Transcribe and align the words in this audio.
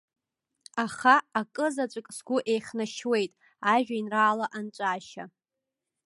Аха, 0.85 1.15
акызаҵәык 1.39 2.07
сгәы 2.17 2.37
еихьнашьуеит 2.51 3.31
ажәеинраала 3.73 4.45
анҵәашьа. 4.57 5.25